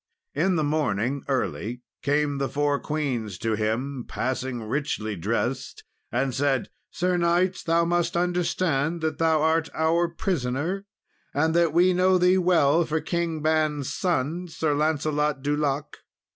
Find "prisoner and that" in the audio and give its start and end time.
10.09-11.71